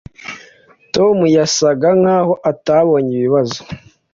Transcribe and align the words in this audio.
Tom 0.93 1.17
yasaga 1.37 1.87
nkaho 1.99 2.33
atabonye 2.51 3.11
ibibazo 3.19 3.59